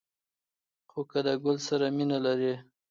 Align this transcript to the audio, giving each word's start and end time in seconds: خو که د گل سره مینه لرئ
خو 0.89 1.01
که 1.11 1.19
د 1.25 1.27
گل 1.43 1.57
سره 1.67 1.85
مینه 1.95 2.17
لرئ 2.25 2.53